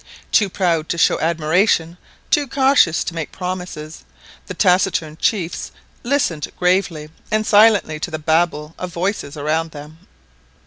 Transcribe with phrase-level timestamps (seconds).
[0.31, 1.95] Too proud to show admiration,
[2.31, 4.03] too cautious to make promises,
[4.47, 9.99] the taciturn chiefs listened gravely and silently to the babel of voices around them.